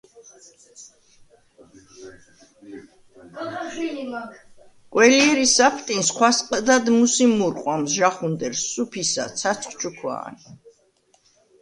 ყველჲერი 4.95 5.45
საფტინს 5.57 6.07
ხვასყჷდად 6.15 6.85
მუსი 6.97 7.25
მუ̄რყვამს 7.37 7.91
ჟაჴუნდერს, 7.97 8.61
სუფისა, 8.73 9.25
ცაცხვ 9.39 9.73
ჩუქვა̄ნ. 9.79 10.35